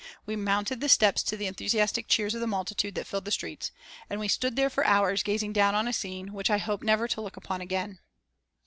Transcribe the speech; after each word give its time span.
We 0.25 0.35
mounted 0.35 0.81
the 0.81 0.89
steps 0.89 1.21
to 1.21 1.37
the 1.37 1.45
enthusiastic 1.45 2.07
cheers 2.07 2.33
of 2.33 2.41
the 2.41 2.47
multitudes 2.47 2.95
that 2.95 3.05
filled 3.05 3.25
the 3.25 3.29
streets, 3.29 3.71
and 4.09 4.19
we 4.19 4.27
stood 4.27 4.55
there 4.55 4.71
for 4.71 4.83
hours 4.83 5.21
gazing 5.21 5.53
down 5.53 5.75
on 5.75 5.87
a 5.87 5.93
scene 5.93 6.33
which 6.33 6.49
I 6.49 6.57
hope 6.57 6.81
never 6.81 7.07
to 7.07 7.21
look 7.21 7.37
upon 7.37 7.61
again. 7.61 7.99